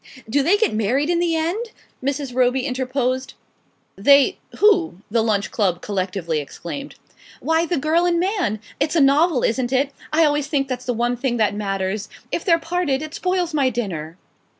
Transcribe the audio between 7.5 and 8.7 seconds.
the girl and man.